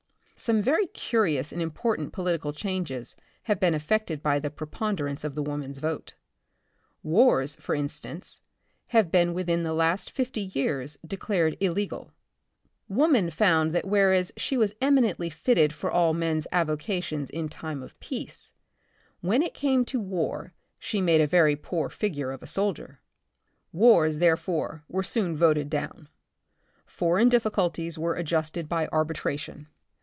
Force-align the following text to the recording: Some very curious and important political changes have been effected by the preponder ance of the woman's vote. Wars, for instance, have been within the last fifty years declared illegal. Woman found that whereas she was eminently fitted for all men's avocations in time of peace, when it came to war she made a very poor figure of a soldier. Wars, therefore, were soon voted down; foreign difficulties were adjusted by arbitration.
Some 0.37 0.63
very 0.63 0.87
curious 0.87 1.51
and 1.51 1.61
important 1.61 2.13
political 2.13 2.51
changes 2.51 3.15
have 3.43 3.59
been 3.59 3.75
effected 3.75 4.23
by 4.23 4.39
the 4.39 4.49
preponder 4.49 5.07
ance 5.07 5.23
of 5.23 5.35
the 5.35 5.43
woman's 5.43 5.77
vote. 5.77 6.15
Wars, 7.03 7.53
for 7.57 7.75
instance, 7.75 8.41
have 8.87 9.11
been 9.11 9.35
within 9.35 9.61
the 9.61 9.71
last 9.75 10.09
fifty 10.09 10.41
years 10.41 10.97
declared 11.05 11.57
illegal. 11.61 12.11
Woman 12.89 13.29
found 13.29 13.69
that 13.69 13.85
whereas 13.87 14.31
she 14.35 14.57
was 14.57 14.73
eminently 14.81 15.29
fitted 15.29 15.73
for 15.73 15.91
all 15.91 16.11
men's 16.15 16.47
avocations 16.51 17.29
in 17.29 17.47
time 17.47 17.83
of 17.83 17.99
peace, 17.99 18.51
when 19.19 19.43
it 19.43 19.53
came 19.53 19.85
to 19.85 19.99
war 19.99 20.55
she 20.79 21.01
made 21.01 21.21
a 21.21 21.27
very 21.27 21.55
poor 21.55 21.87
figure 21.87 22.31
of 22.31 22.41
a 22.41 22.47
soldier. 22.47 22.99
Wars, 23.71 24.17
therefore, 24.17 24.83
were 24.89 25.03
soon 25.03 25.37
voted 25.37 25.69
down; 25.69 26.09
foreign 26.87 27.29
difficulties 27.29 27.99
were 27.99 28.15
adjusted 28.15 28.67
by 28.67 28.87
arbitration. 28.87 29.67